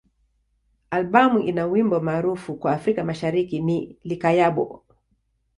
[0.89, 4.83] Albamu ina wimbo maarufu kwa Afrika Mashariki ni "Likayabo.